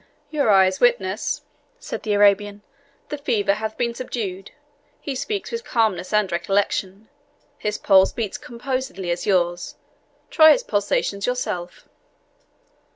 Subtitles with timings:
[0.31, 1.43] "Your eyes witness,"
[1.77, 2.63] said the Arabian,
[3.09, 4.49] "the fever hath been subdued.
[4.99, 7.07] He speaks with calmness and recollection
[7.59, 9.75] his pulse beats composedly as yours
[10.31, 11.87] try its pulsations yourself."